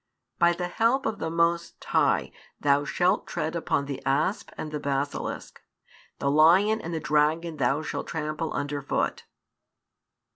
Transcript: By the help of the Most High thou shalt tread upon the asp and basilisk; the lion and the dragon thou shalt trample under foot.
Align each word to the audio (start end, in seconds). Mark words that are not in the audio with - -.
By 0.39 0.53
the 0.53 0.67
help 0.67 1.05
of 1.05 1.19
the 1.19 1.29
Most 1.29 1.83
High 1.85 2.31
thou 2.59 2.85
shalt 2.85 3.27
tread 3.27 3.55
upon 3.55 3.85
the 3.85 4.03
asp 4.03 4.49
and 4.57 4.71
basilisk; 4.81 5.61
the 6.17 6.31
lion 6.31 6.81
and 6.81 6.91
the 6.91 6.99
dragon 6.99 7.57
thou 7.57 7.83
shalt 7.83 8.07
trample 8.07 8.51
under 8.51 8.81
foot. 8.81 9.25